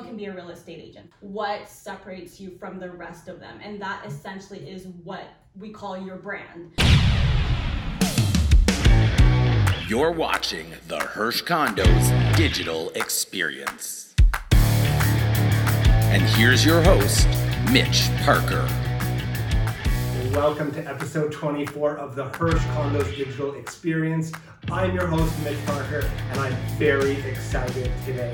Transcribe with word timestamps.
anyone 0.00 0.16
can 0.16 0.16
be 0.16 0.26
a 0.26 0.34
real 0.34 0.50
estate 0.50 0.80
agent. 0.80 1.10
What 1.20 1.68
separates 1.68 2.40
you 2.40 2.56
from 2.58 2.80
the 2.80 2.90
rest 2.90 3.28
of 3.28 3.38
them? 3.38 3.60
And 3.62 3.80
that 3.82 4.02
essentially 4.06 4.70
is 4.70 4.86
what 5.04 5.24
we 5.54 5.70
call 5.70 5.98
your 5.98 6.16
brand. 6.16 6.72
You're 9.86 10.12
watching 10.12 10.70
the 10.88 10.98
Hersh 10.98 11.44
Condos 11.44 12.36
digital 12.36 12.90
experience. 12.90 14.14
And 14.52 16.22
here's 16.22 16.64
your 16.64 16.82
host, 16.82 17.28
Mitch 17.70 18.08
Parker. 18.22 18.66
Welcome 20.32 20.72
to 20.72 20.86
episode 20.86 21.32
24 21.32 21.98
of 21.98 22.14
the 22.14 22.30
Hersh 22.30 22.58
Condos 22.74 23.14
Digital 23.16 23.54
Experience. 23.54 24.32
I'm 24.70 24.94
your 24.94 25.08
host, 25.08 25.38
Mitch 25.42 25.58
Parker, 25.66 26.08
and 26.30 26.40
I'm 26.40 26.54
very 26.78 27.20
excited 27.22 27.90
today. 28.06 28.32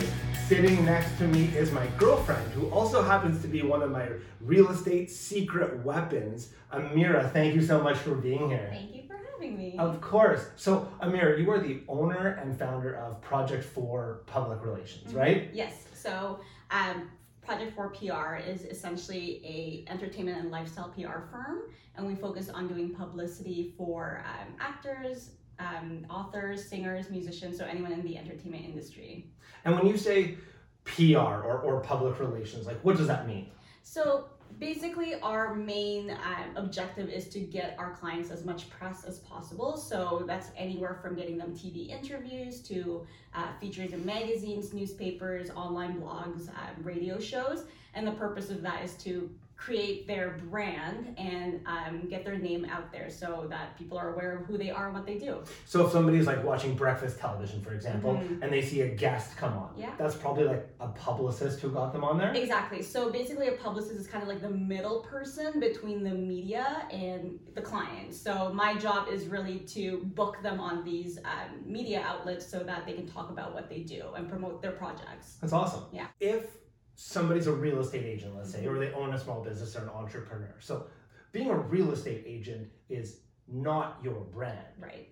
Sitting 0.49 0.85
next 0.85 1.19
to 1.19 1.27
me 1.27 1.47
is 1.57 1.73
my 1.73 1.87
girlfriend, 1.99 2.53
who 2.53 2.69
also 2.71 3.03
happens 3.03 3.43
to 3.43 3.49
be 3.49 3.63
one 3.63 3.83
of 3.83 3.91
my 3.91 4.09
real 4.41 4.69
estate 4.71 5.11
secret 5.11 5.85
weapons. 5.85 6.51
Amira, 6.73 7.33
thank 7.33 7.57
you 7.57 7.63
so 7.63 7.83
much 7.83 7.97
for 7.99 8.15
being 8.15 8.49
here. 8.49 8.69
Thank 8.73 8.95
you 8.95 9.03
for 9.09 9.19
having 9.33 9.57
me. 9.59 9.77
Of 9.77 10.01
course. 10.01 10.47
So, 10.55 10.89
Amira, 11.03 11.37
you 11.43 11.51
are 11.51 11.59
the 11.59 11.81
owner 11.89 12.39
and 12.41 12.57
founder 12.57 12.95
of 12.95 13.21
Project 13.23 13.65
4 13.65 14.23
Public 14.27 14.65
Relations, 14.65 15.09
Mm-hmm. 15.09 15.19
right? 15.19 15.51
Yes. 15.53 15.85
So, 15.95 16.39
um, 16.71 17.11
Project 17.43 17.75
4 17.75 17.91
PR 17.91 18.37
is 18.37 18.63
essentially 18.63 19.41
a 19.45 19.91
entertainment 19.91 20.39
and 20.39 20.53
lifestyle 20.53 20.91
PR 20.91 21.27
firm, 21.29 21.63
and 21.97 22.07
we 22.07 22.15
focus 22.15 22.49
on 22.51 22.69
doing 22.69 22.91
publicity 22.95 23.75
for 23.77 24.23
um, 24.25 24.55
actors, 24.61 25.31
um, 25.59 26.07
authors, 26.11 26.65
singers, 26.65 27.11
musicians, 27.11 27.59
so 27.59 27.65
anyone 27.65 27.93
in 27.93 28.03
the 28.03 28.17
entertainment 28.17 28.65
industry. 28.65 29.27
And 29.65 29.75
when 29.75 29.87
you 29.87 29.97
say 29.97 30.37
PR 30.85 31.19
or, 31.19 31.61
or 31.61 31.81
public 31.81 32.19
relations, 32.21 32.67
like 32.67 32.79
what 32.83 32.97
does 32.97 33.07
that 33.07 33.27
mean? 33.27 33.51
So 33.83 34.27
basically, 34.59 35.15
our 35.21 35.55
main 35.55 36.11
um, 36.11 36.57
objective 36.57 37.09
is 37.09 37.29
to 37.29 37.41
get 37.41 37.77
our 37.79 37.95
clients 37.95 38.31
as 38.31 38.45
much 38.45 38.69
press 38.71 39.05
as 39.05 39.19
possible. 39.21 39.77
So 39.77 40.25
that's 40.27 40.51
anywhere 40.57 40.99
from 41.03 41.15
getting 41.15 41.39
them 41.39 41.55
TV 41.55 41.89
interviews 41.89 42.61
to 42.63 43.07
uh, 43.35 43.49
features 43.61 43.93
in 43.93 44.05
magazines, 44.05 44.73
newspapers, 44.73 45.51
online 45.51 46.01
blogs, 46.01 46.49
um, 46.49 46.83
radio 46.83 47.19
shows. 47.19 47.65
And 47.95 48.07
the 48.07 48.13
purpose 48.13 48.51
of 48.51 48.63
that 48.63 48.85
is 48.85 48.95
to 49.05 49.31
create 49.57 50.07
their 50.07 50.39
brand 50.51 51.15
and 51.19 51.61
um, 51.67 52.07
get 52.09 52.25
their 52.25 52.37
name 52.39 52.65
out 52.67 52.93
there 52.93 53.09
so 53.11 53.47
that 53.49 53.77
people 53.79 53.97
are 53.99 54.13
aware 54.13 54.37
of 54.37 54.47
who 54.47 54.59
they 54.59 54.71
are 54.71 54.87
and 54.87 54.95
what 54.95 55.07
they 55.07 55.19
do. 55.19 55.43
So 55.65 55.87
if 55.87 55.93
somebody's 55.93 56.27
like 56.27 56.45
watching 56.45 56.75
breakfast 56.75 57.19
television, 57.19 57.63
for 57.63 57.73
example, 57.73 58.15
Mhm. 58.15 58.43
and 58.43 58.53
they 58.53 58.63
see 58.63 58.83
a 58.83 58.89
guest 58.89 59.37
come 59.37 59.55
on, 59.57 59.73
Yeah. 59.77 59.93
that's 59.99 60.15
probably 60.15 60.45
like 60.45 60.69
a 60.81 60.89
publicist 60.89 61.61
who 61.61 61.71
got 61.71 61.93
them 61.93 62.05
on 62.05 62.19
there. 62.19 62.33
Exactly. 62.35 62.83
So 62.83 63.11
basically, 63.11 63.49
a 63.49 63.53
publicist 63.53 63.99
is 63.99 64.07
kind 64.07 64.23
of 64.23 64.29
like 64.29 64.41
the 64.43 64.51
middle 64.51 65.01
person 65.01 65.59
between 65.59 66.05
the 66.05 66.11
media 66.15 66.87
and 66.93 67.39
the 67.55 67.63
client. 67.63 68.15
So 68.15 68.53
my 68.53 68.77
job 68.77 69.09
is 69.09 69.27
really 69.27 69.61
to 69.61 70.03
book 70.15 70.43
them 70.43 70.61
on 70.61 70.85
these 70.85 71.19
um, 71.19 71.63
media 71.65 72.03
outlets 72.07 72.47
so 72.47 72.61
that 72.61 72.85
they 72.87 72.93
can 72.93 73.07
talk 73.07 73.31
about 73.31 73.55
what 73.55 73.69
they 73.69 73.81
do 73.81 74.13
and 74.17 74.29
promote 74.29 74.61
their 74.61 74.73
projects. 74.73 75.39
That's 75.41 75.53
awesome. 75.55 75.85
Yeah. 75.93 76.07
If 76.21 76.59
somebody's 76.97 77.47
a 77.47 77.53
real 77.53 77.81
estate 77.81 78.05
agent, 78.05 78.35
let's 78.37 78.51
say, 78.51 78.67
or 78.67 78.79
they 78.79 78.93
own 78.93 79.15
a 79.15 79.19
small 79.19 79.43
business 79.45 79.77
or 79.77 79.83
an 79.83 79.91
entrepreneur, 79.91 80.55
so 80.59 80.87
being 81.33 81.51
a 81.51 81.57
real 81.57 81.93
estate 81.93 82.25
agent 82.27 82.69
is 82.89 83.21
not 83.47 83.99
your 84.03 84.21
brand. 84.33 84.59
Right. 84.81 85.09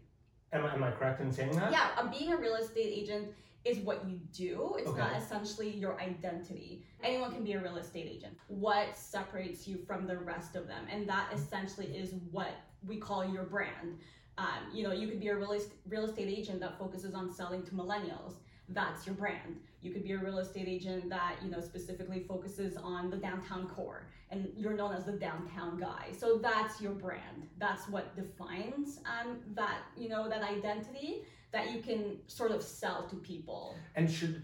Am 0.53 0.65
I, 0.65 0.73
am 0.73 0.83
I 0.83 0.91
correct 0.91 1.21
in 1.21 1.31
saying 1.31 1.55
that? 1.57 1.71
Yeah. 1.71 1.89
Uh, 1.97 2.07
being 2.07 2.33
a 2.33 2.37
real 2.37 2.55
estate 2.55 2.91
agent 2.93 3.29
is 3.65 3.79
what 3.79 4.07
you 4.09 4.19
do. 4.33 4.77
It's 4.79 4.97
not 4.97 5.17
essentially 5.17 5.71
your 5.71 6.01
identity. 6.01 6.85
Anyone 7.03 7.33
can 7.33 7.45
be 7.45 7.53
a 7.53 7.61
real 7.61 7.77
estate 7.77 8.07
agent. 8.11 8.37
What 8.49 8.97
separates 8.97 9.67
you 9.67 9.79
from 9.87 10.07
the 10.07 10.19
rest 10.19 10.55
of 10.55 10.67
them? 10.67 10.85
And 10.91 11.09
that 11.09 11.29
essentially 11.33 11.87
is 11.87 12.15
what 12.31 12.53
we 12.87 12.97
call 12.97 13.25
your 13.25 13.45
brand. 13.45 13.99
Um, 14.37 14.47
you 14.73 14.83
know, 14.83 14.93
you 14.93 15.09
could 15.09 15.21
be 15.21 15.29
a 15.29 15.37
real, 15.37 15.59
real 15.89 16.05
estate 16.05 16.29
agent 16.29 16.61
that 16.61 16.79
focuses 16.79 17.15
on 17.15 17.33
selling 17.33 17.63
to 17.65 17.73
millennials. 17.73 18.35
That's 18.69 19.07
your 19.07 19.15
brand. 19.15 19.61
You 19.83 19.93
could 19.93 20.05
be 20.05 20.13
a 20.13 20.19
real 20.19 20.39
estate 20.39 20.67
agent 20.67 21.11
that, 21.11 21.37
you 21.43 21.51
know, 21.51 21.61
specifically 21.61 22.25
focuses 22.27 22.77
on 22.77 23.11
the 23.11 23.17
downtown 23.17 23.69
core 23.69 24.07
and 24.31 24.49
you're 24.57 24.73
known 24.73 24.95
as 24.95 25.05
the 25.05 25.13
downtown 25.13 25.79
guy. 25.79 26.09
So 26.17 26.39
that's 26.39 26.81
your 26.81 26.93
brand. 26.93 27.47
That's 27.59 27.89
what 27.89 28.17
defines 28.17 29.01
um, 29.05 29.39
that, 29.55 29.83
you 29.97 30.09
know, 30.09 30.29
that 30.29 30.43
identity 30.43 31.23
that 31.53 31.73
you 31.73 31.81
can 31.81 32.19
sort 32.27 32.51
of 32.51 32.63
sell 32.63 33.07
to 33.09 33.17
people. 33.17 33.77
And 33.95 34.11
should 34.11 34.43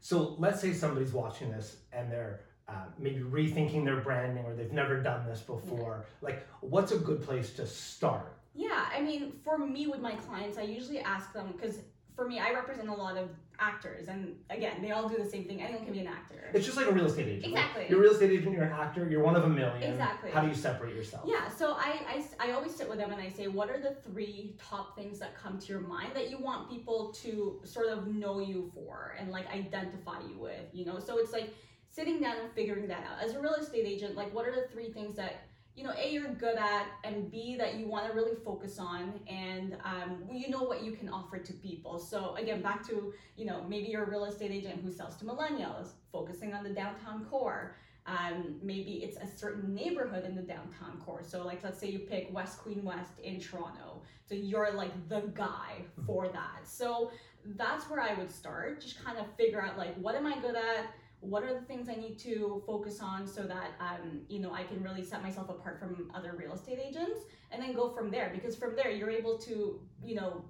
so 0.00 0.36
let's 0.38 0.60
say 0.60 0.72
somebody's 0.72 1.12
watching 1.12 1.50
this 1.50 1.78
and 1.92 2.10
they're 2.12 2.40
uh, 2.68 2.84
maybe 2.98 3.20
rethinking 3.20 3.84
their 3.84 4.00
branding 4.00 4.44
or 4.44 4.54
they've 4.54 4.72
never 4.72 5.00
done 5.00 5.26
this 5.26 5.40
before. 5.40 6.04
Like, 6.20 6.46
what's 6.60 6.92
a 6.92 6.98
good 6.98 7.22
place 7.22 7.52
to 7.54 7.66
start? 7.66 8.36
Yeah, 8.54 8.86
I 8.94 9.00
mean, 9.00 9.32
for 9.44 9.58
me 9.58 9.86
with 9.86 10.00
my 10.00 10.14
clients, 10.14 10.58
I 10.58 10.62
usually 10.62 11.00
ask 11.00 11.32
them 11.32 11.52
because 11.52 11.78
for 12.16 12.26
me, 12.26 12.40
I 12.40 12.50
represent 12.52 12.88
a 12.88 12.94
lot 12.94 13.18
of 13.18 13.28
actors, 13.58 14.08
and 14.08 14.34
again, 14.48 14.80
they 14.80 14.90
all 14.90 15.06
do 15.06 15.16
the 15.22 15.28
same 15.28 15.44
thing. 15.44 15.62
Anyone 15.62 15.84
can 15.84 15.92
be 15.92 16.00
an 16.00 16.06
actor. 16.06 16.50
It's 16.54 16.64
just 16.64 16.78
like 16.78 16.86
a 16.86 16.92
real 16.92 17.04
estate 17.04 17.28
agent. 17.28 17.52
Exactly. 17.52 17.86
You're 17.90 17.98
a 17.98 18.02
real 18.02 18.12
estate 18.12 18.30
agent, 18.30 18.54
you're 18.54 18.64
an 18.64 18.72
actor, 18.72 19.06
you're 19.08 19.22
one 19.22 19.36
of 19.36 19.44
a 19.44 19.48
million. 19.48 19.82
Exactly. 19.82 20.30
How 20.30 20.40
do 20.40 20.48
you 20.48 20.54
separate 20.54 20.94
yourself? 20.94 21.24
Yeah, 21.26 21.48
so 21.50 21.72
I, 21.72 22.24
I, 22.40 22.48
I 22.48 22.52
always 22.52 22.74
sit 22.74 22.88
with 22.88 22.98
them 22.98 23.12
and 23.12 23.20
I 23.20 23.28
say, 23.28 23.48
what 23.48 23.70
are 23.70 23.78
the 23.78 23.96
three 24.10 24.56
top 24.58 24.96
things 24.96 25.18
that 25.18 25.36
come 25.36 25.58
to 25.58 25.66
your 25.66 25.80
mind 25.80 26.12
that 26.14 26.30
you 26.30 26.38
want 26.38 26.70
people 26.70 27.12
to 27.22 27.60
sort 27.64 27.88
of 27.88 28.06
know 28.08 28.40
you 28.40 28.70
for 28.74 29.14
and 29.18 29.30
like 29.30 29.46
identify 29.52 30.20
you 30.20 30.38
with, 30.38 30.66
you 30.72 30.86
know? 30.86 30.98
So 30.98 31.18
it's 31.18 31.32
like 31.32 31.54
sitting 31.90 32.20
down 32.20 32.36
and 32.38 32.50
figuring 32.52 32.88
that 32.88 33.04
out. 33.10 33.22
As 33.22 33.34
a 33.34 33.40
real 33.40 33.54
estate 33.54 33.86
agent, 33.86 34.16
like 34.16 34.32
what 34.34 34.46
are 34.46 34.54
the 34.54 34.68
three 34.72 34.90
things 34.90 35.16
that 35.16 35.45
you 35.76 35.84
know, 35.84 35.92
A, 35.96 36.10
you're 36.10 36.32
good 36.34 36.56
at, 36.56 36.86
and 37.04 37.30
B, 37.30 37.54
that 37.58 37.74
you 37.74 37.86
want 37.86 38.06
to 38.06 38.14
really 38.14 38.34
focus 38.44 38.78
on, 38.78 39.20
and 39.28 39.76
um, 39.84 40.22
you 40.32 40.48
know 40.48 40.62
what 40.62 40.82
you 40.82 40.92
can 40.92 41.08
offer 41.08 41.38
to 41.38 41.52
people. 41.52 41.98
So, 41.98 42.34
again, 42.36 42.62
back 42.62 42.86
to, 42.88 43.12
you 43.36 43.44
know, 43.44 43.62
maybe 43.68 43.88
you're 43.88 44.04
a 44.04 44.10
real 44.10 44.24
estate 44.24 44.50
agent 44.50 44.80
who 44.82 44.90
sells 44.90 45.16
to 45.16 45.26
millennials, 45.26 45.90
focusing 46.10 46.54
on 46.54 46.64
the 46.64 46.70
downtown 46.70 47.26
core. 47.26 47.76
Um, 48.06 48.56
maybe 48.62 49.02
it's 49.04 49.18
a 49.18 49.26
certain 49.26 49.74
neighborhood 49.74 50.24
in 50.24 50.34
the 50.34 50.42
downtown 50.42 51.02
core. 51.04 51.22
So, 51.22 51.44
like, 51.44 51.62
let's 51.62 51.78
say 51.78 51.90
you 51.90 51.98
pick 51.98 52.32
West 52.32 52.58
Queen 52.58 52.82
West 52.82 53.18
in 53.22 53.38
Toronto. 53.38 54.00
So, 54.24 54.34
you're 54.34 54.72
like 54.72 55.08
the 55.10 55.30
guy 55.34 55.82
for 56.06 56.28
that. 56.28 56.60
So, 56.64 57.10
that's 57.56 57.88
where 57.90 58.00
I 58.00 58.14
would 58.14 58.30
start. 58.30 58.80
Just 58.80 59.04
kind 59.04 59.18
of 59.18 59.26
figure 59.36 59.60
out, 59.62 59.76
like, 59.76 59.94
what 59.96 60.14
am 60.14 60.26
I 60.26 60.38
good 60.38 60.56
at? 60.56 60.86
What 61.20 61.42
are 61.42 61.54
the 61.54 61.62
things 61.62 61.88
I 61.88 61.94
need 61.94 62.18
to 62.20 62.62
focus 62.66 63.00
on 63.00 63.26
so 63.26 63.42
that 63.42 63.72
um, 63.80 64.20
you 64.28 64.38
know 64.38 64.52
I 64.52 64.64
can 64.64 64.82
really 64.82 65.02
set 65.02 65.22
myself 65.22 65.48
apart 65.48 65.78
from 65.78 66.10
other 66.14 66.34
real 66.36 66.52
estate 66.52 66.78
agents, 66.78 67.20
and 67.50 67.62
then 67.62 67.74
go 67.74 67.90
from 67.90 68.10
there. 68.10 68.30
Because 68.34 68.56
from 68.56 68.76
there, 68.76 68.90
you're 68.90 69.10
able 69.10 69.38
to 69.38 69.80
you 70.04 70.14
know 70.14 70.44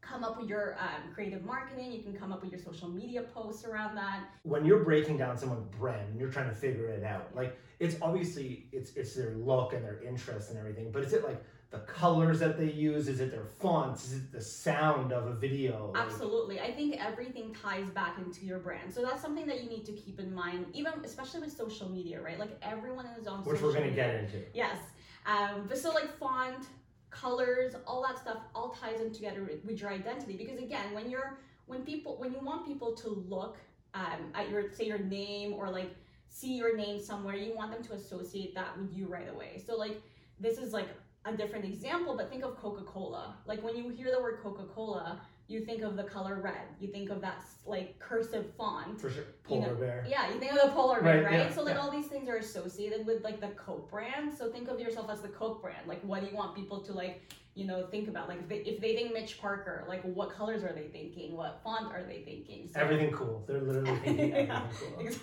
come 0.00 0.24
up 0.24 0.38
with 0.38 0.48
your 0.48 0.76
um, 0.78 1.12
creative 1.14 1.44
marketing. 1.44 1.92
You 1.92 2.02
can 2.02 2.12
come 2.12 2.32
up 2.32 2.42
with 2.42 2.50
your 2.50 2.60
social 2.60 2.88
media 2.88 3.22
posts 3.22 3.64
around 3.64 3.94
that. 3.96 4.24
When 4.42 4.64
you're 4.64 4.84
breaking 4.84 5.16
down 5.16 5.38
someone's 5.38 5.66
brand 5.78 6.10
and 6.10 6.20
you're 6.20 6.30
trying 6.30 6.48
to 6.48 6.54
figure 6.54 6.88
it 6.88 7.04
out, 7.04 7.34
like 7.34 7.56
it's 7.80 7.96
obviously 8.02 8.66
it's 8.72 8.92
it's 8.96 9.14
their 9.14 9.34
look 9.34 9.72
and 9.72 9.84
their 9.84 10.02
interests 10.02 10.50
and 10.50 10.58
everything, 10.58 10.90
but 10.92 11.02
is 11.02 11.12
it 11.12 11.24
like 11.24 11.42
the 11.72 11.78
colors 11.78 12.38
that 12.40 12.58
they 12.58 12.70
use? 12.70 13.08
Is 13.08 13.20
it 13.20 13.30
their 13.30 13.46
fonts? 13.46 14.04
Is 14.04 14.18
it 14.18 14.30
the 14.30 14.42
sound 14.42 15.10
of 15.10 15.26
a 15.26 15.32
video? 15.32 15.92
Absolutely. 15.96 16.60
I 16.60 16.70
think 16.70 17.02
everything 17.02 17.56
ties 17.60 17.88
back 17.88 18.18
into 18.18 18.44
your 18.44 18.58
brand. 18.58 18.92
So 18.92 19.02
that's 19.02 19.22
something 19.22 19.46
that 19.46 19.64
you 19.64 19.70
need 19.70 19.86
to 19.86 19.92
keep 19.92 20.20
in 20.20 20.34
mind, 20.34 20.66
even 20.74 20.92
especially 21.02 21.40
with 21.40 21.56
social 21.56 21.88
media, 21.88 22.20
right? 22.20 22.38
Like 22.38 22.50
everyone 22.60 23.06
is 23.18 23.26
on 23.26 23.38
which 23.38 23.56
social 23.56 23.68
we're 23.68 23.74
gonna 23.74 23.90
get 23.90 24.14
into. 24.14 24.42
Yes. 24.52 24.76
Um, 25.24 25.64
but 25.66 25.78
so 25.78 25.90
like 25.92 26.14
font, 26.18 26.66
colors, 27.08 27.74
all 27.86 28.02
that 28.02 28.18
stuff 28.18 28.38
all 28.54 28.76
ties 28.78 29.00
in 29.00 29.10
together 29.10 29.42
with, 29.42 29.64
with 29.64 29.80
your 29.80 29.90
identity. 29.90 30.36
Because 30.36 30.58
again, 30.58 30.92
when 30.92 31.08
you're 31.08 31.38
when 31.64 31.84
people 31.84 32.16
when 32.18 32.34
you 32.34 32.40
want 32.40 32.66
people 32.66 32.92
to 32.96 33.08
look 33.08 33.56
um, 33.94 34.30
at 34.34 34.50
your 34.50 34.70
say 34.72 34.84
your 34.84 34.98
name 34.98 35.54
or 35.54 35.70
like 35.70 35.94
see 36.28 36.54
your 36.54 36.76
name 36.76 37.00
somewhere, 37.00 37.34
you 37.34 37.56
want 37.56 37.72
them 37.72 37.82
to 37.84 37.94
associate 37.94 38.54
that 38.54 38.76
with 38.78 38.92
you 38.92 39.06
right 39.06 39.30
away. 39.30 39.62
So 39.66 39.74
like 39.74 40.02
this 40.38 40.58
is 40.58 40.74
like 40.74 40.88
a 41.24 41.36
different 41.36 41.64
example, 41.64 42.16
but 42.16 42.30
think 42.30 42.44
of 42.44 42.56
Coca-Cola. 42.56 43.36
Like 43.46 43.62
when 43.62 43.76
you 43.76 43.88
hear 43.90 44.10
the 44.10 44.20
word 44.20 44.40
Coca-Cola, 44.42 45.20
you 45.48 45.60
think 45.64 45.82
of 45.82 45.96
the 45.96 46.04
color 46.04 46.40
red. 46.42 46.66
You 46.80 46.88
think 46.88 47.10
of 47.10 47.20
that 47.20 47.42
like 47.66 47.98
cursive 47.98 48.46
font. 48.56 49.00
For 49.00 49.10
sure. 49.10 49.24
You 49.48 49.60
know, 49.60 49.66
Polar 49.66 49.74
bear. 49.76 50.06
Yeah, 50.08 50.32
you 50.32 50.38
think 50.40 50.52
of 50.52 50.58
the 50.62 50.68
polar 50.74 51.02
bear, 51.02 51.16
Right, 51.16 51.24
right? 51.24 51.34
yeah, 51.48 51.52
so 51.54 51.62
like 51.62 51.74
yeah. 51.74 51.80
all 51.80 51.90
these 51.90 52.06
things 52.06 52.28
are 52.28 52.36
associated 52.36 53.06
with 53.06 53.22
like 53.22 53.40
the 53.40 53.48
Coke 53.48 53.90
brand. 53.90 54.32
So 54.32 54.50
think 54.50 54.68
of 54.68 54.80
yourself 54.80 55.10
as 55.10 55.20
the 55.20 55.28
Coke 55.28 55.60
brand. 55.60 55.86
Like 55.86 56.02
what 56.02 56.20
do 56.22 56.26
you 56.28 56.36
want 56.36 56.54
people 56.56 56.80
to 56.80 56.92
like 56.92 57.22
you 57.54 57.66
know 57.66 57.86
think 57.90 58.08
about 58.08 58.28
like 58.28 58.38
if 58.40 58.48
they, 58.48 58.56
if 58.58 58.80
they 58.80 58.94
think 58.94 59.12
Mitch 59.12 59.38
Parker 59.40 59.84
like 59.86 60.02
what 60.02 60.30
colors 60.30 60.64
are 60.64 60.72
they 60.72 60.88
thinking 60.88 61.36
what 61.36 61.60
font 61.62 61.92
are 61.92 62.02
they 62.02 62.22
thinking 62.22 62.68
so, 62.72 62.80
Everything 62.80 63.10
cool. 63.12 63.44
They're 63.46 63.60
literally 63.60 63.94
thinking 64.04 64.32
everything 64.32 65.20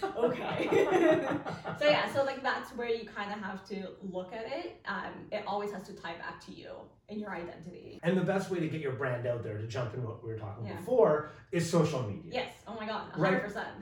cool. 0.00 0.24
okay 0.30 0.68
so 1.78 1.84
yeah 1.88 2.12
so 2.12 2.24
like 2.24 2.42
that's 2.42 2.70
where 2.76 2.88
you 2.88 3.04
kind 3.08 3.32
of 3.32 3.40
have 3.40 3.66
to 3.68 3.88
look 4.12 4.32
at 4.32 4.46
it 4.46 4.80
um, 4.86 5.12
it 5.32 5.42
always 5.46 5.72
has 5.72 5.82
to 5.84 5.92
tie 5.94 6.14
back 6.14 6.44
to 6.46 6.52
you 6.52 6.70
and 7.08 7.20
your 7.20 7.30
identity 7.34 7.98
And 8.02 8.16
the 8.16 8.22
best 8.22 8.50
way 8.50 8.60
to 8.60 8.68
get 8.68 8.80
your 8.80 8.92
brand 8.92 9.26
out 9.26 9.42
there, 9.42 9.58
to 9.58 9.66
jump 9.66 9.92
into 9.94 10.06
what 10.06 10.24
we 10.24 10.30
were 10.32 10.38
talking 10.38 10.64
Yeah. 10.64 10.76
before, 10.76 11.32
is 11.52 11.68
social 11.68 12.02
media. 12.02 12.30
yes 12.32 12.52
oh 12.66 12.74
my 12.80 12.86
god 12.86 13.12
100% 13.12 13.18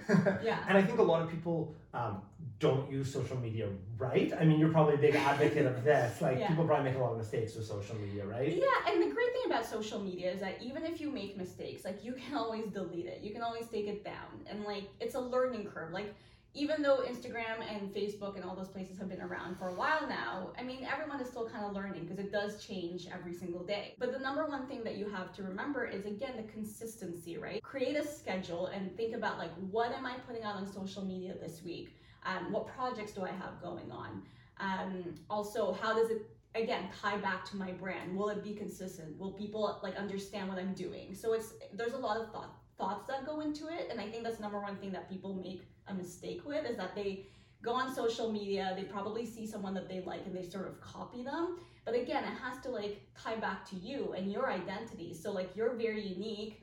Right. 0.08 0.38
yeah 0.42 0.64
And 0.68 0.76
I 0.78 0.82
think 0.82 0.98
a 0.98 1.02
lot 1.02 1.22
of 1.22 1.30
people 1.30 1.74
um, 1.94 2.22
don't 2.62 2.90
use 2.90 3.12
social 3.12 3.36
media 3.38 3.68
right. 3.98 4.32
I 4.40 4.44
mean, 4.44 4.60
you're 4.60 4.70
probably 4.70 4.94
a 4.94 4.98
big 4.98 5.16
advocate 5.16 5.66
of 5.66 5.82
this. 5.82 6.20
Like, 6.20 6.38
Yeah. 6.38 6.48
people 6.48 6.64
probably 6.64 6.90
make 6.90 6.98
a 6.98 7.02
lot 7.02 7.12
of 7.12 7.18
mistakes 7.18 7.56
with 7.56 7.66
social 7.66 7.96
media, 7.96 8.24
right? 8.24 8.52
Yeah, 8.52 8.88
and 8.92 9.02
the 9.02 9.12
great 9.12 9.32
thing 9.32 9.42
about 9.46 9.66
social 9.66 9.98
media 9.98 10.30
is 10.32 10.40
that 10.40 10.62
even 10.62 10.84
if 10.84 11.00
you 11.00 11.10
make 11.10 11.36
mistakes, 11.36 11.84
like 11.84 12.04
you 12.04 12.12
can 12.12 12.34
always 12.42 12.66
delete 12.66 13.06
it. 13.06 13.20
You 13.20 13.32
can 13.32 13.42
always 13.42 13.66
take 13.66 13.86
it 13.88 14.04
down. 14.04 14.30
And 14.46 14.62
like 14.64 14.84
it's 15.00 15.16
a 15.16 15.20
learning 15.20 15.66
curve. 15.66 15.92
Like 15.92 16.14
even 16.54 16.82
though 16.82 16.98
Instagram 16.98 17.56
and 17.68 17.92
Facebook 17.94 18.36
and 18.36 18.44
all 18.44 18.54
those 18.54 18.68
places 18.68 18.98
have 18.98 19.08
been 19.08 19.22
around 19.22 19.56
for 19.58 19.68
a 19.68 19.74
while 19.74 20.06
now, 20.06 20.52
I 20.58 20.62
mean 20.62 20.86
everyone 20.92 21.20
is 21.20 21.28
still 21.28 21.48
kind 21.48 21.64
of 21.64 21.72
learning 21.72 22.04
because 22.04 22.18
it 22.18 22.30
does 22.30 22.64
change 22.64 23.08
every 23.12 23.34
single 23.34 23.64
day. 23.64 23.94
But 23.98 24.12
the 24.12 24.18
number 24.20 24.46
one 24.46 24.66
thing 24.66 24.84
that 24.84 24.96
you 24.96 25.08
have 25.10 25.32
to 25.36 25.42
remember 25.42 25.84
is 25.86 26.04
again 26.06 26.34
the 26.36 26.44
consistency, 26.52 27.38
right? 27.38 27.60
Create 27.62 27.96
a 27.96 28.06
schedule 28.06 28.66
and 28.66 28.94
think 28.96 29.16
about 29.16 29.38
like 29.38 29.52
what 29.70 29.92
am 29.92 30.06
I 30.06 30.14
putting 30.28 30.44
out 30.44 30.56
on 30.56 30.66
social 30.70 31.04
media 31.04 31.34
this 31.40 31.62
week? 31.64 31.96
Um, 32.24 32.52
what 32.52 32.66
projects 32.66 33.12
do 33.12 33.22
I 33.24 33.30
have 33.30 33.60
going 33.62 33.90
on? 33.90 34.22
Um, 34.58 35.14
also, 35.28 35.72
how 35.72 35.94
does 35.94 36.10
it 36.10 36.30
again 36.54 36.84
tie 37.00 37.16
back 37.16 37.44
to 37.50 37.56
my 37.56 37.72
brand? 37.72 38.16
Will 38.16 38.28
it 38.28 38.44
be 38.44 38.54
consistent? 38.54 39.18
Will 39.18 39.32
people 39.32 39.78
like 39.82 39.96
understand 39.96 40.48
what 40.48 40.58
i'm 40.58 40.74
doing? 40.74 41.14
So 41.14 41.32
it's 41.32 41.54
there's 41.72 41.94
a 41.94 41.98
lot 41.98 42.16
of 42.18 42.30
thought 42.30 42.54
thoughts 42.78 43.06
that 43.06 43.26
go 43.26 43.40
into 43.40 43.68
it 43.68 43.88
and 43.90 44.00
i 44.00 44.08
think 44.08 44.24
that's 44.24 44.40
number 44.40 44.58
one 44.58 44.76
thing 44.76 44.90
that 44.90 45.08
people 45.08 45.34
make 45.34 45.62
a 45.88 45.94
mistake 45.94 46.40
with 46.46 46.64
is 46.64 46.76
that 46.78 46.94
they 46.94 47.26
go 47.62 47.72
on 47.72 47.94
social 47.94 48.32
media 48.32 48.72
they 48.76 48.84
probably 48.84 49.24
see 49.26 49.46
someone 49.46 49.74
that 49.74 49.88
they 49.88 50.00
like 50.00 50.24
and 50.26 50.34
they 50.34 50.42
sort 50.42 50.66
of 50.66 50.80
copy 50.80 51.22
them. 51.22 51.58
But 51.84 51.94
again 51.94 52.24
it 52.24 52.36
has 52.42 52.60
to 52.64 52.70
like 52.70 53.00
tie 53.20 53.36
back 53.36 53.68
to 53.70 53.76
you 53.76 54.14
and 54.16 54.30
your 54.30 54.50
identity. 54.50 55.14
So 55.14 55.32
like 55.32 55.50
you're 55.54 55.74
very 55.74 56.02
unique. 56.02 56.62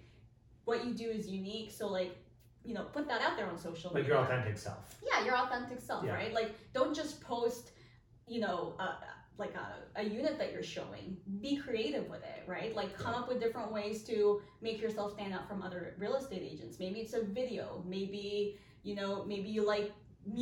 What 0.65 0.85
you 0.85 0.93
do 0.93 1.09
is 1.09 1.27
unique. 1.27 1.71
So 1.71 1.87
like 1.87 2.17
you 2.69 2.75
know 2.75 2.85
put 2.97 3.05
that 3.11 3.21
out 3.25 3.35
there 3.37 3.47
on 3.53 3.57
social 3.57 3.89
Like 3.91 4.03
media. 4.03 4.13
your 4.15 4.23
authentic 4.25 4.57
self. 4.67 4.83
yeah 5.09 5.19
your 5.27 5.35
authentic 5.43 5.79
self 5.89 6.01
Yeah. 6.05 6.13
right? 6.21 6.33
Like 6.39 6.51
don't 6.77 6.93
just 7.01 7.13
post 7.33 7.65
you 8.33 8.39
know 8.45 8.59
uh, 8.83 8.95
like 9.43 9.55
a, 9.65 9.67
a 10.01 10.03
unit 10.19 10.35
that 10.41 10.49
you're 10.53 10.69
showing. 10.77 11.05
Be 11.45 11.51
creative 11.65 12.05
with 12.13 12.23
it 12.35 12.41
right? 12.55 12.71
Like 12.81 12.91
come 13.03 13.15
up 13.19 13.27
with 13.29 13.39
different 13.45 13.71
ways 13.77 13.97
to 14.09 14.15
make 14.67 14.77
yourself 14.85 15.07
stand 15.17 15.31
out 15.37 15.45
from 15.49 15.59
other 15.67 15.81
real 16.03 16.15
estate 16.21 16.43
agents. 16.51 16.73
Maybe 16.83 16.97
it's 17.03 17.15
a 17.21 17.23
video. 17.39 17.63
Maybe 17.95 18.27
you 18.83 18.95
know 18.99 19.11
maybe 19.33 19.49
you 19.57 19.63
like 19.75 19.87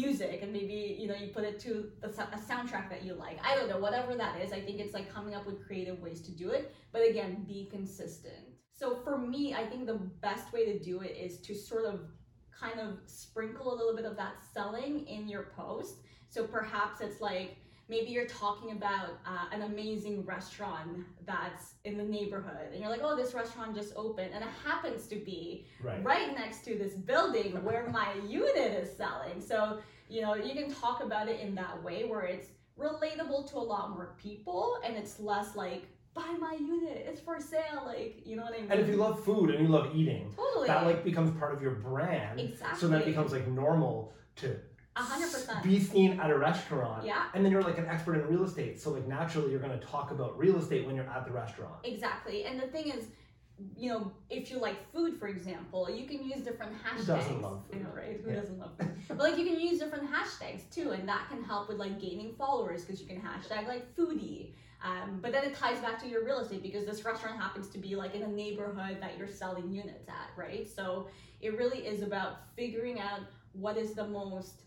music 0.03 0.37
and 0.43 0.51
maybe 0.57 0.79
you 1.01 1.07
know 1.09 1.15
you 1.21 1.27
put 1.37 1.45
it 1.51 1.57
to 1.65 1.71
a, 2.03 2.09
a 2.09 2.39
soundtrack 2.49 2.85
that 2.93 3.01
you 3.07 3.13
like. 3.25 3.37
I 3.49 3.55
don't 3.55 3.69
know 3.71 3.81
whatever 3.87 4.11
that 4.23 4.33
is 4.43 4.49
i 4.59 4.61
think 4.65 4.77
it's 4.83 4.93
like 4.97 5.07
coming 5.17 5.33
up 5.37 5.45
with 5.49 5.57
creative 5.67 5.97
ways 6.05 6.19
to 6.27 6.31
do 6.43 6.47
it. 6.57 6.63
But 6.93 7.01
again 7.09 7.31
be 7.53 7.59
consistent. 7.71 8.43
So 8.81 8.85
for 9.05 9.15
me 9.33 9.43
i 9.61 9.63
think 9.69 9.81
the 9.93 9.99
best 10.27 10.45
way 10.55 10.63
to 10.71 10.75
do 10.91 10.95
it 11.07 11.13
is 11.25 11.33
to 11.47 11.51
sort 11.71 11.85
of 11.93 11.95
kind 12.59 12.79
of 12.79 12.97
sprinkle 13.05 13.73
a 13.73 13.75
little 13.75 13.95
bit 13.95 14.05
of 14.05 14.15
that 14.17 14.35
selling 14.53 15.05
in 15.07 15.27
your 15.27 15.43
post 15.55 15.95
so 16.29 16.43
perhaps 16.45 17.01
it's 17.01 17.21
like 17.21 17.55
maybe 17.89 18.09
you're 18.11 18.25
talking 18.27 18.71
about 18.71 19.11
uh, 19.25 19.45
an 19.55 19.61
amazing 19.61 20.25
restaurant 20.25 21.05
that's 21.25 21.75
in 21.85 21.97
the 21.97 22.03
neighborhood 22.03 22.67
and 22.73 22.81
you're 22.81 22.89
like 22.89 23.01
oh 23.03 23.15
this 23.15 23.33
restaurant 23.33 23.73
just 23.75 23.93
opened 23.95 24.31
and 24.33 24.43
it 24.43 24.49
happens 24.65 25.07
to 25.07 25.15
be 25.15 25.65
Right. 25.81 26.03
right 26.03 26.35
next 26.35 26.65
to 26.65 26.77
this 26.77 26.93
building 26.93 27.51
where 27.63 27.87
my 27.89 28.13
unit 28.27 28.73
is 28.81 28.89
selling. 28.97 29.39
So, 29.39 29.79
you 30.09 30.21
know, 30.21 30.33
you 30.35 30.53
can 30.53 30.73
talk 30.73 31.01
about 31.03 31.27
it 31.29 31.39
in 31.39 31.55
that 31.55 31.81
way 31.83 32.05
where 32.05 32.21
it's 32.23 32.47
relatable 32.79 33.49
to 33.51 33.57
a 33.57 33.65
lot 33.73 33.91
more 33.91 34.15
people 34.17 34.77
and 34.83 34.95
it's 34.97 35.19
less 35.19 35.55
like, 35.55 35.83
buy 36.13 36.35
my 36.39 36.53
unit, 36.59 37.05
it's 37.07 37.21
for 37.21 37.39
sale. 37.39 37.83
Like, 37.85 38.21
you 38.25 38.35
know 38.35 38.43
what 38.43 38.53
I 38.55 38.61
mean? 38.61 38.71
And 38.71 38.79
if 38.79 38.87
you 38.87 38.95
love 38.95 39.23
food 39.23 39.51
and 39.51 39.61
you 39.63 39.67
love 39.71 39.91
eating. 39.95 40.29
That 40.67 40.85
like 40.85 41.03
becomes 41.03 41.37
part 41.39 41.53
of 41.53 41.61
your 41.61 41.71
brand. 41.71 42.39
exactly. 42.39 42.79
So 42.79 42.87
then 42.87 43.01
it 43.01 43.05
becomes 43.05 43.31
like 43.31 43.47
normal 43.47 44.13
to 44.37 44.55
hundred 44.95 45.31
percent. 45.31 45.63
be 45.63 45.79
seen 45.79 46.19
at 46.19 46.29
a 46.31 46.37
restaurant. 46.37 47.05
Yeah, 47.05 47.25
And 47.35 47.43
then 47.45 47.51
you're 47.51 47.61
like 47.61 47.77
an 47.77 47.85
expert 47.85 48.15
in 48.15 48.27
real 48.27 48.43
estate. 48.43 48.81
So 48.81 48.91
like 48.91 49.07
naturally 49.07 49.51
you're 49.51 49.59
gonna 49.59 49.79
talk 49.79 50.11
about 50.11 50.37
real 50.37 50.57
estate 50.57 50.85
when 50.85 50.95
you're 50.95 51.09
at 51.09 51.25
the 51.25 51.31
restaurant. 51.31 51.75
exactly. 51.83 52.45
And 52.45 52.59
the 52.59 52.67
thing 52.67 52.89
is, 52.89 53.05
you 53.75 53.89
know, 53.89 54.11
if 54.29 54.51
you 54.51 54.59
like 54.59 54.91
food, 54.91 55.19
for 55.19 55.27
example, 55.27 55.89
you 55.89 56.05
can 56.07 56.23
use 56.23 56.41
different 56.41 56.73
hashtags. 56.83 56.99
Who 56.99 57.05
doesn't 57.05 57.41
love 57.41 57.63
I 57.73 57.77
know, 57.77 57.89
right? 57.95 58.19
Who 58.23 58.29
Yeah. 58.31 58.39
doesn't 58.39 58.59
love 58.59 58.71
food? 58.79 58.91
but 59.09 59.17
like 59.19 59.37
you 59.37 59.45
can 59.45 59.59
use 59.59 59.79
different 59.79 60.09
hashtags 60.11 60.69
too, 60.71 60.91
and 60.91 61.07
that 61.09 61.27
can 61.29 61.43
help 61.43 61.67
with 61.69 61.77
like 61.77 61.99
gaining 61.99 62.33
followers 62.35 62.83
because 62.85 62.99
you 63.01 63.07
can 63.07 63.21
hashtag 63.21 63.67
like 63.67 63.95
foodie. 63.95 64.53
Um, 64.83 65.19
but 65.21 65.31
then 65.31 65.43
it 65.43 65.55
ties 65.55 65.79
back 65.79 65.99
to 66.03 66.07
your 66.07 66.23
real 66.23 66.39
estate 66.39 66.61
because 66.61 66.85
this 66.85 67.03
restaurant 67.03 67.39
happens 67.39 67.67
to 67.69 67.79
be 67.79 67.95
like 67.95 68.13
in 68.13 68.21
a 68.23 68.27
neighborhood 68.27 68.97
that 69.01 69.17
you're 69.17 69.27
selling 69.27 69.71
units 69.71 70.07
at, 70.07 70.29
right? 70.37 70.67
So 70.67 71.07
it 71.41 71.57
really 71.57 71.79
is 71.79 72.01
about 72.01 72.55
figuring 72.55 72.99
out 72.99 73.21
what 73.53 73.77
is 73.77 73.93
the 73.93 74.07
most 74.07 74.61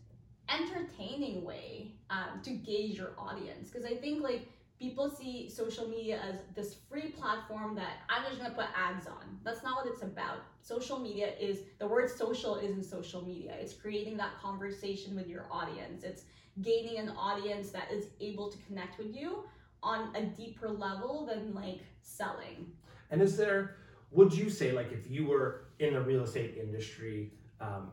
entertaining 0.48 1.44
way 1.44 1.92
um, 2.10 2.40
to 2.42 2.50
gauge 2.50 2.96
your 2.98 3.12
audience 3.16 3.68
because 3.70 3.86
I 3.86 3.94
think 3.94 4.22
like 4.22 4.48
people 4.80 5.10
see 5.10 5.48
social 5.48 5.86
media 5.86 6.20
as 6.26 6.36
this 6.56 6.76
free 6.88 7.10
platform 7.10 7.74
that 7.76 7.98
I'm 8.08 8.24
just 8.24 8.38
gonna 8.38 8.54
put 8.54 8.66
ads 8.74 9.06
on. 9.06 9.38
That's 9.44 9.62
not 9.62 9.76
what 9.76 9.92
it's 9.92 10.02
about. 10.02 10.38
Social 10.62 10.98
media 10.98 11.32
is 11.38 11.60
the 11.78 11.86
word 11.86 12.10
social 12.10 12.56
isn't 12.56 12.84
social 12.84 13.22
media. 13.22 13.54
It's 13.60 13.74
creating 13.74 14.16
that 14.16 14.40
conversation 14.42 15.14
with 15.14 15.28
your 15.28 15.46
audience. 15.52 16.02
It's 16.02 16.24
gaining 16.62 16.98
an 16.98 17.10
audience 17.10 17.70
that 17.70 17.92
is 17.92 18.06
able 18.20 18.50
to 18.50 18.58
connect 18.66 18.98
with 18.98 19.14
you 19.14 19.44
on 19.82 20.14
a 20.14 20.22
deeper 20.22 20.68
level 20.68 21.26
than 21.26 21.54
like 21.54 21.80
selling. 22.02 22.72
And 23.10 23.20
is 23.20 23.36
there, 23.36 23.76
would 24.10 24.32
you 24.32 24.50
say, 24.50 24.72
like, 24.72 24.92
if 24.92 25.10
you 25.10 25.26
were 25.26 25.68
in 25.78 25.94
the 25.94 26.00
real 26.00 26.24
estate 26.24 26.56
industry, 26.60 27.32
um, 27.60 27.90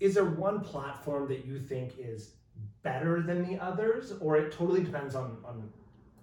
is 0.00 0.14
there 0.14 0.24
one 0.24 0.60
platform 0.60 1.28
that 1.28 1.44
you 1.44 1.58
think 1.58 1.94
is 1.98 2.34
better 2.82 3.22
than 3.22 3.46
the 3.46 3.62
others, 3.62 4.12
or 4.20 4.36
it 4.36 4.52
totally 4.52 4.82
depends 4.82 5.14
on 5.14 5.38
on 5.44 5.70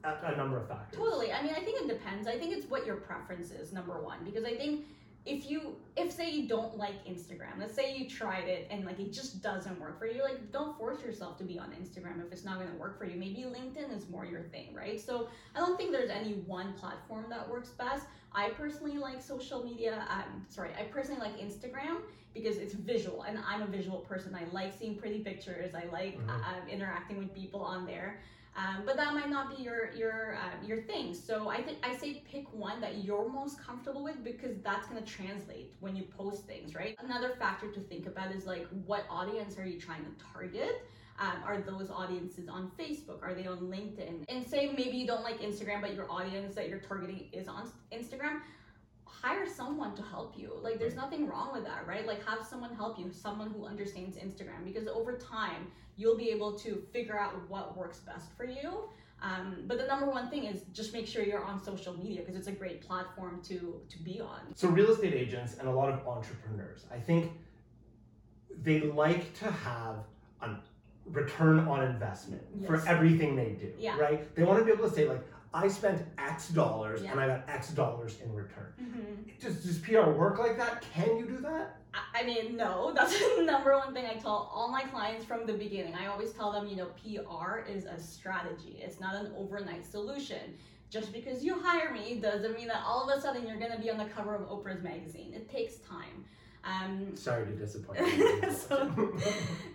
a, 0.04 0.34
a 0.34 0.38
number 0.38 0.58
of 0.58 0.68
factors? 0.68 0.98
Totally. 0.98 1.32
I 1.34 1.42
mean, 1.42 1.54
I 1.56 1.62
think 1.62 1.82
it 1.82 1.88
depends. 1.88 2.28
I 2.28 2.38
think 2.38 2.56
it's 2.56 2.70
what 2.70 2.86
your 2.86 2.96
preference 2.96 3.52
is, 3.52 3.74
number 3.74 4.02
one, 4.02 4.20
because 4.24 4.46
I 4.46 4.56
think 4.56 4.86
if 5.26 5.50
you, 5.50 5.76
if 5.98 6.12
say 6.12 6.30
you 6.30 6.48
don't 6.48 6.78
like 6.78 7.04
Instagram, 7.06 7.58
let's 7.60 7.74
say 7.74 7.96
you 7.96 8.08
tried 8.08 8.48
it 8.48 8.68
and 8.70 8.86
like 8.86 9.00
it 9.00 9.12
just 9.12 9.42
doesn't 9.42 9.80
work 9.80 9.98
for 9.98 10.06
you, 10.06 10.22
like 10.22 10.52
don't 10.52 10.78
force 10.78 11.02
yourself 11.04 11.38
to 11.40 11.44
be 11.44 11.58
on 11.58 11.70
Instagram 11.72 12.24
if 12.26 12.32
it's 12.32 12.46
not 12.46 12.56
going 12.58 12.70
to 12.70 12.78
work 12.78 12.98
for 12.98 13.06
you. 13.06 13.18
Maybe 13.18 13.44
LinkedIn 13.44 13.96
is 13.96 14.08
more 14.10 14.26
your 14.26 14.44
thing, 14.44 14.74
right? 14.76 15.00
So 15.02 15.28
I 15.56 15.60
don't 15.60 15.78
think 15.78 15.92
there's 15.92 16.12
any 16.12 16.34
one 16.46 16.74
platform 16.74 17.26
that 17.30 17.50
works 17.50 17.70
best. 17.70 18.06
I 18.34 18.50
personally 18.50 18.98
like 18.98 19.22
social 19.22 19.64
media. 19.64 20.06
Um, 20.10 20.46
sorry, 20.50 20.70
I 20.78 20.84
personally 20.84 21.22
like 21.22 21.40
Instagram 21.40 22.02
because 22.34 22.58
it's 22.58 22.74
visual 22.74 23.24
and 23.24 23.40
I'm 23.48 23.62
a 23.64 23.68
visual 23.68 24.00
person. 24.00 24.36
I 24.36 24.44
like 24.52 24.74
seeing 24.78 24.96
pretty 24.96 25.20
pictures. 25.20 25.74
I 25.74 25.86
like 25.92 26.20
Mhm. 26.20 26.30
um, 26.30 26.68
interacting 26.70 27.18
with 27.18 27.34
people 27.34 27.62
on 27.62 27.86
there. 27.86 28.20
Um, 28.56 28.84
but 28.86 28.96
that 28.96 29.14
might 29.14 29.30
not 29.30 29.56
be 29.56 29.62
your 29.62 29.92
your 29.92 30.36
uh, 30.36 30.66
your 30.66 30.82
thing. 30.84 31.14
So 31.14 31.50
I 31.50 31.62
think 31.62 31.80
I 31.84 31.96
say 31.96 32.24
pick 32.30 32.52
one 32.54 32.80
that 32.82 33.04
you're 33.04 33.28
most 33.28 33.62
comfortable 33.62 34.04
with 34.04 34.24
because 34.24 34.58
that's 34.64 34.88
gonna 34.88 35.02
translate 35.02 35.74
when 35.82 35.96
you 35.96 36.04
post 36.04 36.46
things, 36.46 36.74
right? 36.74 36.96
Another 37.04 37.36
factor 37.38 37.70
to 37.70 37.80
think 37.82 38.08
about 38.08 38.32
is 38.32 38.46
like 38.46 38.68
what 38.86 39.06
audience 39.10 39.58
are 39.58 39.66
you 39.66 39.80
trying 39.80 40.06
to 40.06 40.12
target? 40.34 40.88
Um, 41.20 41.44
are 41.46 41.62
those 41.62 41.90
audiences 41.90 42.50
on 42.50 42.72
Facebook? 42.78 43.24
Are 43.24 43.34
they 43.34 43.48
on 43.48 43.60
LinkedIn? 43.60 44.26
And 44.28 44.46
say 44.46 44.74
maybe 44.78 44.98
you 44.98 45.08
don't 45.08 45.24
like 45.24 45.42
Instagram, 45.42 45.82
but 45.82 45.94
your 45.94 46.10
audience 46.12 46.56
that 46.56 46.70
you're 46.70 46.80
targeting 46.80 47.30
is 47.32 47.48
on 47.48 47.70
Instagram. 47.94 48.42
Hire 49.26 49.48
someone 49.48 49.96
to 49.96 50.04
help 50.04 50.38
you. 50.38 50.52
Like, 50.62 50.78
there's 50.78 50.94
nothing 50.94 51.28
wrong 51.28 51.50
with 51.52 51.64
that, 51.64 51.88
right? 51.88 52.06
Like, 52.06 52.24
have 52.28 52.46
someone 52.46 52.76
help 52.76 53.00
you, 53.00 53.12
someone 53.12 53.50
who 53.50 53.66
understands 53.66 54.18
Instagram, 54.18 54.64
because 54.64 54.88
over 54.88 55.18
time, 55.18 55.72
you'll 55.98 56.16
be 56.16 56.30
able 56.30 56.54
to 56.60 56.84
figure 56.94 57.20
out 57.20 57.34
what 57.50 57.76
works 57.76 58.02
best 58.02 58.28
for 58.38 58.46
you. 58.46 58.88
Um, 59.24 59.64
but 59.66 59.80
the 59.80 59.88
number 59.88 60.06
one 60.06 60.30
thing 60.30 60.44
is 60.44 60.62
just 60.74 60.94
make 60.94 61.08
sure 61.08 61.24
you're 61.24 61.44
on 61.44 61.60
social 61.60 61.98
media 61.98 62.20
because 62.20 62.36
it's 62.36 62.48
a 62.48 62.52
great 62.52 62.82
platform 62.82 63.42
to 63.46 63.82
to 63.90 63.98
be 64.04 64.22
on. 64.22 64.42
So 64.54 64.68
real 64.68 64.92
estate 64.92 65.16
agents 65.16 65.56
and 65.58 65.68
a 65.68 65.72
lot 65.72 65.90
of 65.90 66.08
entrepreneurs, 66.08 66.86
I 66.94 67.00
think 67.00 67.32
they 68.62 68.82
like 68.82 69.34
to 69.40 69.50
have 69.50 69.96
a 70.42 70.50
return 71.06 71.68
on 71.68 71.84
investment 71.84 72.44
for 72.68 72.88
everything 72.88 73.36
they 73.36 73.58
do. 73.60 73.72
Yeah. 73.80 73.98
Right? 73.98 74.36
They 74.36 74.44
want 74.44 74.60
to 74.60 74.66
be 74.66 74.72
able 74.72 74.88
to 74.88 74.94
say 74.94 75.08
like, 75.10 75.26
I 75.56 75.68
spent 75.70 76.06
X 76.18 76.50
dollars 76.50 77.02
Yeah. 77.02 77.12
and 77.12 77.20
I 77.20 77.28
got 77.28 77.46
X 77.48 77.70
dollars 77.70 78.18
in 78.24 78.34
return. 78.34 78.74
Mm-hmm. 78.82 79.30
Does, 79.42 79.64
does 79.64 79.78
PR 79.80 80.10
work 80.12 80.38
like 80.38 80.58
that? 80.58 80.84
Can 80.94 81.18
you 81.18 81.26
do 81.26 81.38
that? 81.38 81.78
I- 82.14 82.24
mean, 82.26 82.58
no, 82.58 82.92
that's 82.96 83.18
the 83.38 83.44
number 83.44 83.78
one 83.78 83.94
thing 83.94 84.06
I 84.06 84.16
tell 84.16 84.52
all 84.54 84.70
my 84.70 84.84
clients 84.84 85.26
from 85.26 85.46
the 85.46 85.54
beginning. 85.54 85.96
I 85.96 86.08
always 86.08 86.32
tell 86.34 86.52
them, 86.52 86.68
you 86.68 86.76
know, 86.76 86.88
PR 87.02 87.60
is 87.70 87.86
a 87.86 87.98
strategy. 88.00 88.80
It's 88.82 89.00
not 89.00 89.16
an 89.16 89.32
overnight 89.38 89.86
solution. 89.86 90.56
just 90.90 91.12
because 91.14 91.44
you 91.44 91.60
hire 91.62 91.92
me 91.94 92.20
doesn't 92.20 92.54
mean 92.56 92.68
that 92.68 92.82
all 92.86 93.10
of 93.10 93.18
a 93.18 93.22
sudden 93.22 93.48
you're 93.48 93.58
gonna 93.60 93.80
be 93.80 93.90
on 93.90 93.98
the 93.98 94.06
cover 94.06 94.36
of 94.36 94.42
Oprah's 94.50 94.84
magazine. 94.84 95.34
It 95.34 95.50
takes 95.50 95.76
time. 95.78 96.26
Um, 96.64 97.16
Sorry 97.16 97.46
to 97.46 97.52
disappoint 97.52 98.00
you. 98.18 98.52
so, 98.52 99.14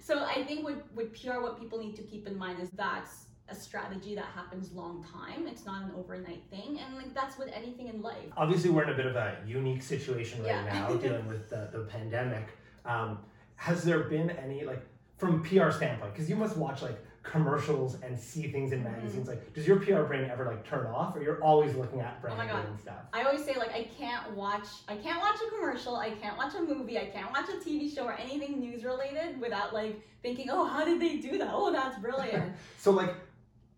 so 0.03 0.25
I 0.25 0.45
think 0.45 0.65
with, 0.67 0.79
with 0.95 1.09
PR, 1.21 1.41
what 1.41 1.59
people 1.61 1.79
need 1.79 1.95
to 1.97 2.03
keep 2.03 2.27
in 2.27 2.37
mind 2.37 2.61
is 2.61 2.69
that's 2.71 3.27
a 3.51 3.55
strategy 3.55 4.15
that 4.15 4.27
happens 4.35 4.73
long 4.73 5.05
time. 5.05 5.47
It's 5.47 5.65
not 5.67 5.83
an 5.83 5.91
overnight 5.97 6.43
thing, 6.51 6.79
and 6.85 6.97
like 6.97 7.13
that's 7.15 7.39
with 7.39 7.49
anything 7.55 7.89
in 7.89 8.01
life. 8.03 8.17
Obviously, 8.37 8.71
we're 8.71 8.85
in 8.85 8.91
a 8.91 8.95
bit 8.97 9.07
of 9.07 9.17
a 9.17 9.37
unique 9.47 9.83
situation 9.83 10.41
right 10.43 10.49
Yeah. 10.49 10.65
now, 10.89 10.95
dealing 10.97 11.27
with 11.27 11.49
the, 11.51 11.69
the 11.73 11.81
pandemic. 11.81 12.47
Um, 12.85 13.19
has 13.57 13.83
there 13.85 14.01
been 14.05 14.31
any 14.31 14.65
like 14.65 14.83
from 15.19 15.43
PR 15.43 15.71
standpoint? 15.71 16.13
Because 16.15 16.31
you 16.31 16.37
must 16.37 16.57
watch 16.57 16.83
like 16.83 16.99
commercials 17.23 17.97
and 18.03 18.19
see 18.19 18.51
things 18.51 18.73
in 18.73 18.81
Mm-hmm. 18.83 18.93
magazines. 18.93 19.29
Like, 19.29 19.53
does 19.53 19.67
your 19.67 19.77
PR 19.79 20.03
brain 20.05 20.31
ever 20.31 20.47
like 20.47 20.67
turn 20.67 20.87
off, 20.87 21.15
or 21.17 21.23
you're 21.23 21.43
always 21.43 21.75
looking 21.75 22.01
at 22.01 22.19
Oh 22.25 22.29
my 22.29 22.35
branding 22.37 22.57
God. 22.57 22.67
and 22.67 22.81
stuff? 22.81 23.03
I 23.13 23.23
always 23.25 23.45
say 23.45 23.55
like 23.57 23.73
I 23.75 23.85
can't 23.99 24.31
watch 24.35 24.67
I 24.89 24.97
can't 24.97 25.21
watch 25.21 25.37
a 25.47 25.51
commercial, 25.55 25.97
I 25.97 26.11
can't 26.11 26.37
watch 26.39 26.55
a 26.55 26.63
movie, 26.63 26.99
I 26.99 27.07
can't 27.07 27.31
watch 27.31 27.49
a 27.51 27.59
TV 27.69 27.95
show 27.95 28.05
or 28.05 28.15
anything 28.15 28.59
news 28.61 28.85
related 28.85 29.41
without 29.41 29.75
like 29.75 30.01
thinking, 30.23 30.49
oh, 30.51 30.65
how 30.65 30.85
did 30.85 31.01
they 31.01 31.17
do 31.17 31.37
that? 31.39 31.51
Oh, 31.53 31.73
that's 31.73 31.99
brilliant. 31.99 32.53
So 32.79 32.93
like. 32.93 33.15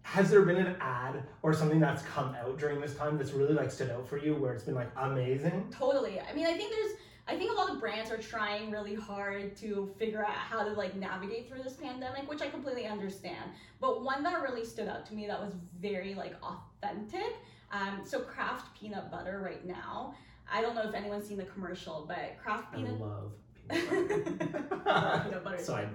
Has 0.03 0.31
there 0.31 0.43
been 0.43 0.57
an 0.57 0.77
ad 0.81 1.23
or 1.43 1.55
something 1.55 1.81
that's 1.81 2.03
come 2.03 2.35
out 2.35 2.59
during 2.59 2.81
this 2.81 2.95
time 2.95 3.17
that's 3.17 3.33
really 3.33 3.55
like 3.55 3.71
stood 3.71 3.91
out 3.91 4.07
for 4.09 4.19
you 4.19 4.35
where 4.35 4.53
it's 4.53 4.65
been 4.65 4.75
like 4.75 4.91
amazing? 4.97 5.67
Totally. 5.71 6.21
I 6.21 6.35
mean, 6.35 6.47
I 6.47 6.55
think 6.57 6.73
there's, 6.73 6.93
I 7.29 7.37
think 7.37 7.53
a 7.53 7.55
lot 7.55 7.71
of 7.71 7.81
brands 7.81 8.11
are 8.11 8.19
trying 8.19 8.71
really 8.71 8.95
hard 8.95 9.57
to 9.59 9.95
figure 9.99 10.25
out 10.25 10.35
how 10.35 10.65
to 10.65 10.71
like 10.73 10.97
navigate 10.97 11.49
through 11.49 11.63
this 11.63 11.75
pandemic, 11.75 12.29
which 12.29 12.43
I 12.43 12.49
completely 12.49 12.87
understand. 12.87 13.53
But 13.81 14.03
one 14.03 14.23
that 14.25 14.43
really 14.43 14.65
stood 14.65 14.89
out 14.89 15.07
to 15.07 15.15
me 15.15 15.27
that 15.29 15.41
was 15.41 15.55
very 15.81 16.15
like 16.15 16.35
authentic. 16.43 17.37
Um, 17.71 18.03
so 18.05 18.21
Kraft 18.21 18.79
peanut 18.79 19.11
butter 19.11 19.41
right 19.43 19.65
now. 19.65 20.15
I 20.53 20.61
don't 20.61 20.75
know 20.75 20.87
if 20.87 20.95
anyone's 20.95 21.27
seen 21.27 21.39
the 21.39 21.45
commercial, 21.45 22.05
but 22.07 22.37
Kraft 22.43 22.75
I 22.75 22.77
peanut. 22.77 23.01
love 23.01 23.33
peanut 23.73 24.85
butter. 24.85 25.41
Butter 25.45 25.57
is 25.57 25.67
Side. 25.67 25.89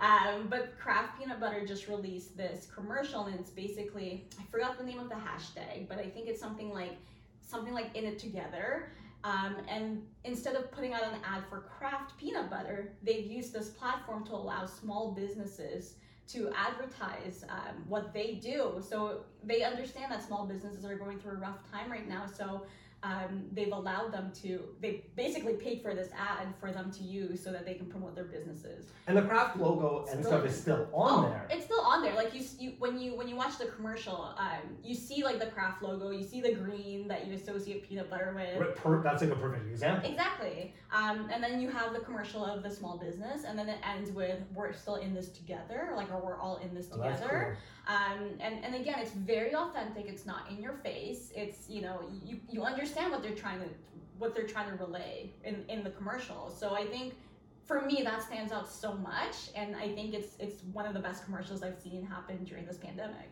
Um, 0.00 0.46
but 0.48 0.78
Kraft 0.78 1.18
Peanut 1.18 1.40
Butter 1.40 1.66
just 1.66 1.88
released 1.88 2.36
this 2.36 2.68
commercial, 2.74 3.26
and 3.26 3.38
it's 3.38 3.50
basically 3.50 4.26
I 4.38 4.44
forgot 4.50 4.78
the 4.78 4.84
name 4.84 4.98
of 4.98 5.08
the 5.08 5.16
hashtag, 5.16 5.88
but 5.88 5.98
I 5.98 6.08
think 6.08 6.28
it's 6.28 6.40
something 6.40 6.70
like 6.70 6.96
something 7.40 7.74
like 7.74 7.94
in 7.96 8.04
it 8.04 8.18
together. 8.18 8.92
Um, 9.22 9.56
and 9.68 10.02
instead 10.24 10.54
of 10.54 10.70
putting 10.72 10.94
out 10.94 11.02
an 11.02 11.18
ad 11.24 11.42
for 11.50 11.60
Kraft 11.60 12.16
Peanut 12.16 12.48
Butter, 12.48 12.92
they've 13.02 13.26
used 13.26 13.52
this 13.52 13.68
platform 13.68 14.24
to 14.26 14.32
allow 14.32 14.64
small 14.64 15.12
businesses 15.12 15.94
to 16.28 16.50
advertise 16.56 17.44
um, 17.50 17.84
what 17.88 18.14
they 18.14 18.34
do. 18.34 18.82
So 18.86 19.24
they 19.44 19.62
understand 19.62 20.12
that 20.12 20.22
small 20.22 20.46
businesses 20.46 20.84
are 20.84 20.96
going 20.96 21.18
through 21.18 21.32
a 21.32 21.36
rough 21.36 21.70
time 21.70 21.90
right 21.90 22.08
now. 22.08 22.24
So 22.26 22.66
um, 23.02 23.44
they've 23.52 23.72
allowed 23.72 24.12
them 24.12 24.30
to, 24.42 24.60
they 24.80 25.04
basically 25.16 25.54
paid 25.54 25.80
for 25.80 25.94
this 25.94 26.08
ad 26.18 26.48
for 26.60 26.70
them 26.70 26.90
to 26.92 27.02
use 27.02 27.42
so 27.42 27.50
that 27.50 27.64
they 27.64 27.74
can 27.74 27.86
promote 27.86 28.14
their 28.14 28.24
businesses. 28.24 28.86
And 29.06 29.16
the 29.16 29.22
Kraft 29.22 29.56
logo 29.56 30.06
and 30.12 30.24
stuff 30.24 30.44
is 30.44 30.54
still 30.60 30.86
on 30.92 31.24
Oh, 31.24 31.28
there. 31.30 31.46
It's 31.50 31.64
still 31.64 31.80
on 31.80 32.02
there. 32.02 32.14
Like 32.14 32.34
you, 32.34 32.44
you 32.58 32.72
when 32.78 32.98
you 32.98 33.16
when 33.16 33.26
you 33.26 33.36
watch 33.36 33.56
the 33.58 33.66
commercial, 33.66 34.34
um, 34.38 34.76
you 34.84 34.94
see 34.94 35.24
like 35.24 35.38
the 35.38 35.46
Kraft 35.46 35.82
logo. 35.82 36.10
You 36.10 36.22
see 36.22 36.40
the 36.40 36.52
green 36.52 37.08
that 37.08 37.26
you 37.26 37.34
associate 37.34 37.88
peanut 37.88 38.10
butter 38.10 38.34
with. 38.36 38.76
Per- 38.76 39.02
that's 39.02 39.22
like 39.22 39.32
a 39.32 39.36
perfect 39.36 39.66
example. 39.70 40.08
Exactly. 40.10 40.74
Um, 40.92 41.28
and 41.32 41.42
then 41.42 41.60
you 41.60 41.70
have 41.70 41.94
the 41.94 42.00
commercial 42.00 42.44
of 42.44 42.62
the 42.62 42.70
small 42.70 42.98
business, 42.98 43.44
and 43.44 43.58
then 43.58 43.68
it 43.68 43.78
ends 43.82 44.10
with 44.10 44.38
"We're 44.54 44.72
still 44.74 44.96
in 44.96 45.14
this 45.14 45.30
together," 45.30 45.92
like 45.96 46.12
or 46.12 46.20
we're 46.20 46.38
all 46.38 46.56
in 46.58 46.74
this 46.74 46.88
Oh, 46.92 46.96
together. 46.96 47.56
Um, 47.88 48.30
and 48.40 48.62
and 48.64 48.74
again, 48.74 48.98
it's 48.98 49.12
very 49.12 49.54
authentic. 49.54 50.06
It's 50.06 50.26
not 50.26 50.50
in 50.50 50.62
your 50.62 50.74
face. 50.74 51.32
It's 51.34 51.68
you 51.68 51.80
know 51.82 52.02
you 52.24 52.38
you 52.48 52.62
understand 52.62 52.89
what 52.96 53.22
they're 53.22 53.34
trying 53.34 53.60
to 53.60 53.68
what 54.18 54.34
they're 54.34 54.46
trying 54.46 54.70
to 54.70 54.84
relay 54.84 55.30
in 55.44 55.64
in 55.68 55.82
the 55.82 55.90
commercial. 55.90 56.50
So 56.50 56.74
I 56.74 56.84
think 56.84 57.14
for 57.64 57.82
me 57.82 58.02
that 58.02 58.22
stands 58.22 58.52
out 58.52 58.68
so 58.70 58.94
much, 58.94 59.50
and 59.54 59.76
I 59.76 59.88
think 59.88 60.14
it's 60.14 60.36
it's 60.38 60.62
one 60.72 60.86
of 60.86 60.94
the 60.94 61.00
best 61.00 61.24
commercials 61.24 61.62
I've 61.62 61.78
seen 61.80 62.04
happen 62.04 62.44
during 62.44 62.66
this 62.66 62.76
pandemic. 62.76 63.30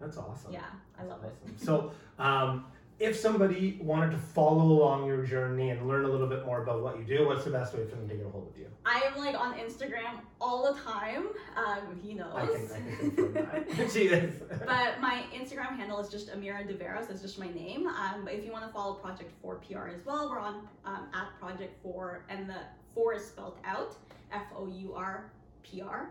That's 0.00 0.16
awesome. 0.16 0.52
Yeah, 0.52 0.64
I 0.98 1.04
love 1.04 1.24
it. 1.24 1.34
Awesome. 1.44 1.58
So, 1.58 1.92
um, 2.18 2.66
if 3.00 3.16
somebody 3.16 3.78
wanted 3.80 4.10
to 4.10 4.18
follow 4.18 4.64
along 4.64 5.06
your 5.06 5.24
journey 5.24 5.70
and 5.70 5.88
learn 5.88 6.04
a 6.04 6.08
little 6.08 6.26
bit 6.26 6.44
more 6.44 6.62
about 6.62 6.82
what 6.82 6.98
you 6.98 7.04
do, 7.04 7.26
what's 7.26 7.44
the 7.44 7.50
best 7.50 7.74
way 7.74 7.86
for 7.86 7.96
them 7.96 8.06
to 8.06 8.14
get 8.14 8.26
a 8.26 8.28
hold 8.28 8.48
of 8.48 8.58
you? 8.58 8.66
I 8.84 9.00
am 9.06 9.18
like 9.18 9.34
on 9.34 9.54
Instagram 9.54 10.20
all 10.38 10.70
the 10.70 10.78
time. 10.80 11.28
Um, 11.56 11.98
he 12.02 12.12
knows. 12.12 12.34
I 12.34 12.46
can, 12.46 12.68
I 12.70 12.98
can 13.00 13.10
confirm 13.10 13.32
that. 13.32 13.90
she 13.90 14.00
is. 14.00 14.42
But 14.66 15.00
my 15.00 15.24
Instagram 15.34 15.76
handle 15.76 15.98
is 15.98 16.10
just 16.10 16.30
Amira 16.30 16.66
De 16.68 16.74
Vera. 16.74 17.02
That's 17.08 17.22
just 17.22 17.38
my 17.38 17.48
name. 17.48 17.86
Um, 17.86 18.24
but 18.24 18.34
if 18.34 18.44
you 18.44 18.52
want 18.52 18.66
to 18.66 18.72
follow 18.72 18.94
Project 18.94 19.32
4 19.40 19.56
PR 19.56 19.88
as 19.88 20.04
well, 20.04 20.28
we're 20.28 20.38
on 20.38 20.68
um, 20.84 21.08
at 21.14 21.28
Project 21.40 21.82
4, 21.82 22.26
and 22.28 22.48
the 22.48 22.58
4 22.94 23.14
is 23.14 23.26
spelled 23.26 23.56
out 23.64 23.96
F 24.30 24.44
O 24.54 24.66
U 24.66 24.94
R 24.94 25.30
P 25.62 25.80
R. 25.80 26.10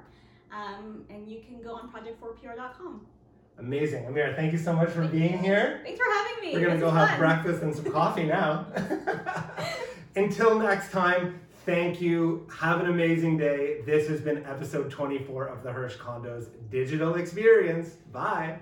Um, 0.52 1.06
and 1.12 1.30
you 1.30 1.42
can 1.48 1.62
go 1.62 1.76
on 1.76 1.92
project4pr.com. 1.92 3.06
Amazing. 3.60 4.06
Amira, 4.06 4.36
thank 4.36 4.52
you 4.54 4.58
so 4.58 4.74
much 4.74 4.90
for 4.90 5.02
Thank 5.02 5.12
being 5.12 5.34
you. 5.34 5.40
here. 5.40 5.82
Thanks 5.84 6.00
for 6.00 6.06
having 6.12 6.42
me. 6.44 6.54
We're 6.54 6.66
going 6.66 6.80
to 6.80 6.86
go 6.86 6.90
have 6.92 7.10
fun. 7.10 7.20
breakfast 7.20 7.62
and 7.64 7.76
some 7.76 7.92
coffee 7.92 8.24
now. 8.24 8.66
Until 10.16 10.58
next 10.58 10.92
time, 10.92 11.40
thank 11.66 12.02
you. 12.02 12.48
Have 12.58 12.80
an 12.80 12.88
amazing 12.90 13.38
day. 13.38 13.82
This 13.86 14.08
has 14.08 14.22
been 14.22 14.44
episode 14.46 14.90
24 14.90 15.48
of 15.48 15.64
the 15.64 15.70
Hersh 15.70 15.98
Condos 15.98 16.48
Digital 16.72 17.16
Experience. 17.16 17.98
Bye. 18.12 18.60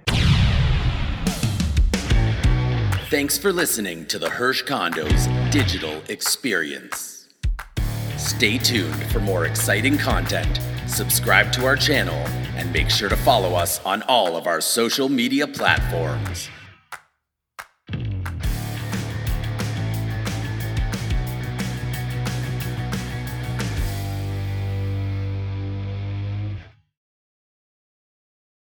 Thanks 3.09 3.37
for 3.37 3.53
listening 3.53 4.05
to 4.07 4.19
the 4.19 4.27
Hersh 4.27 4.65
Condos 4.65 5.51
Digital 5.51 6.01
Experience. 6.09 7.29
Stay 8.17 8.57
tuned 8.57 9.01
for 9.11 9.19
more 9.19 9.45
exciting 9.45 9.97
content, 9.97 10.59
subscribe 10.87 11.51
to 11.53 11.65
our 11.65 11.77
channel, 11.77 12.17
and 12.57 12.73
make 12.73 12.89
sure 12.89 13.07
to 13.07 13.15
follow 13.15 13.53
us 13.53 13.79
on 13.85 14.01
all 14.03 14.35
of 14.35 14.47
our 14.47 14.59
social 14.59 15.07
media 15.07 15.47
platforms. 15.47 16.49